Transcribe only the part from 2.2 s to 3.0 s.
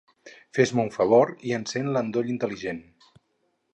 intel·ligent.